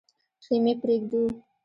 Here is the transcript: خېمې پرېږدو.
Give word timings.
خېمې 0.43 0.73
پرېږدو. 0.81 1.21